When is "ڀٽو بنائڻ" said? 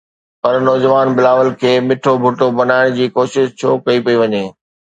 2.23-2.85